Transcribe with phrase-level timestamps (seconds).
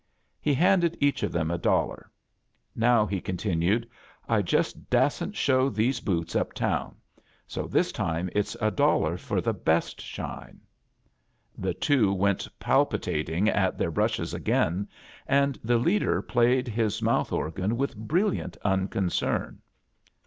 [0.41, 2.09] He handed each of them a dollar.
[2.75, 3.87] "Now," he continued,
[4.27, 6.95] "I just dassent show these boots tip town;
[7.45, 7.97] so this ti.
[7.97, 10.59] Tie it's a dollar for tfie best shine.",
[11.55, 14.87] The two went palpitatii^ at theh brush es a^rain,
[15.27, 19.59] and the leader played his mouth organ with brilliant unconcern.